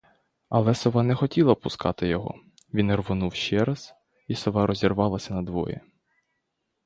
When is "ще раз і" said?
3.33-4.35